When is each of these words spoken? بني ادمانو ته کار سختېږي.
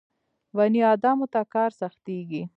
بني 0.55 0.79
ادمانو 0.93 1.25
ته 1.33 1.41
کار 1.53 1.69
سختېږي. 1.79 2.43